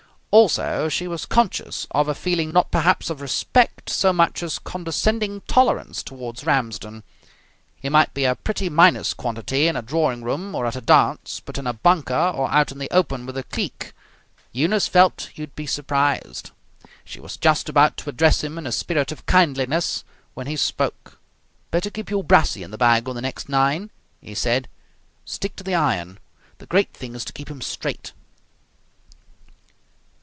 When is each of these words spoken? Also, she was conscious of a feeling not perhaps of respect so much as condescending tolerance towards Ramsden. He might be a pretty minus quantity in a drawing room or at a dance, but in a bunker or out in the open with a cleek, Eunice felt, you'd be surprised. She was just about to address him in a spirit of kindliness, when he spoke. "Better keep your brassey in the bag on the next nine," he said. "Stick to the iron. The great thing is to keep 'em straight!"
Also, 0.33 0.87
she 0.87 1.09
was 1.09 1.25
conscious 1.25 1.85
of 1.91 2.07
a 2.07 2.15
feeling 2.15 2.53
not 2.53 2.71
perhaps 2.71 3.09
of 3.09 3.19
respect 3.19 3.89
so 3.89 4.13
much 4.13 4.41
as 4.41 4.59
condescending 4.59 5.41
tolerance 5.41 6.01
towards 6.01 6.45
Ramsden. 6.45 7.03
He 7.75 7.89
might 7.89 8.13
be 8.13 8.23
a 8.23 8.33
pretty 8.37 8.69
minus 8.69 9.13
quantity 9.13 9.67
in 9.67 9.75
a 9.75 9.81
drawing 9.81 10.23
room 10.23 10.55
or 10.55 10.65
at 10.65 10.77
a 10.77 10.79
dance, 10.79 11.41
but 11.43 11.57
in 11.57 11.67
a 11.67 11.73
bunker 11.73 12.31
or 12.33 12.49
out 12.49 12.71
in 12.71 12.77
the 12.77 12.89
open 12.91 13.25
with 13.25 13.35
a 13.35 13.43
cleek, 13.43 13.91
Eunice 14.53 14.87
felt, 14.87 15.31
you'd 15.35 15.53
be 15.53 15.67
surprised. 15.67 16.51
She 17.03 17.19
was 17.19 17.35
just 17.35 17.67
about 17.67 17.97
to 17.97 18.09
address 18.09 18.41
him 18.41 18.57
in 18.57 18.65
a 18.65 18.71
spirit 18.71 19.11
of 19.11 19.25
kindliness, 19.25 20.05
when 20.33 20.47
he 20.47 20.55
spoke. 20.55 21.17
"Better 21.71 21.89
keep 21.89 22.09
your 22.09 22.23
brassey 22.23 22.63
in 22.63 22.71
the 22.71 22.77
bag 22.77 23.09
on 23.09 23.15
the 23.15 23.21
next 23.21 23.49
nine," 23.49 23.91
he 24.21 24.33
said. 24.33 24.69
"Stick 25.25 25.57
to 25.57 25.63
the 25.65 25.75
iron. 25.75 26.19
The 26.59 26.67
great 26.67 26.93
thing 26.93 27.15
is 27.15 27.25
to 27.25 27.33
keep 27.33 27.51
'em 27.51 27.59
straight!" 27.59 28.13